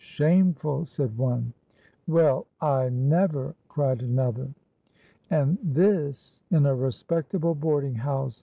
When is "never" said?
2.89-3.53